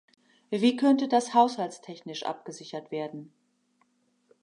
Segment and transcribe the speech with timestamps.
[0.49, 3.31] Wie könnte das haushaltstechnisch abgesichert werden?